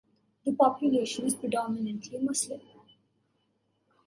[0.47, 2.61] The population is predominantly Muslim.